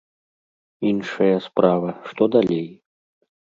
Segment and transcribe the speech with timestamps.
[0.91, 2.67] Іншая справа, што далей?